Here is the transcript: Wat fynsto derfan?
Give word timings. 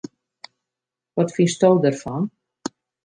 Wat 1.15 1.33
fynsto 1.35 1.69
derfan? 1.85 2.23